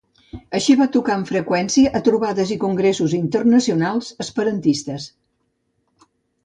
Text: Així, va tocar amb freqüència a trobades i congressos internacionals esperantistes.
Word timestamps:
Així, 0.59 0.75
va 0.79 0.87
tocar 0.95 1.11
amb 1.17 1.29
freqüència 1.31 1.91
a 1.99 2.01
trobades 2.09 2.55
i 2.57 2.57
congressos 2.65 3.15
internacionals 3.19 4.13
esperantistes. 4.27 5.09